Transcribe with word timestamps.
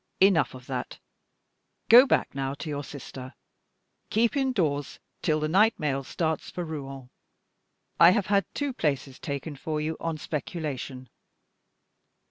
Enough 0.19 0.55
of 0.55 0.65
that! 0.65 0.97
Go 1.87 2.07
back 2.07 2.33
now 2.33 2.55
to 2.55 2.67
your 2.69 2.83
sister. 2.83 3.35
Keep 4.09 4.35
indoors 4.35 4.97
till 5.21 5.39
the 5.39 5.47
night 5.47 5.79
mail 5.79 6.03
starts 6.03 6.49
for 6.49 6.65
Rouen. 6.65 7.11
I 7.99 8.09
have 8.09 8.25
had 8.25 8.47
two 8.55 8.73
places 8.73 9.19
taken 9.19 9.55
for 9.55 9.79
you 9.79 9.97
on 9.99 10.17
speculation. 10.17 11.07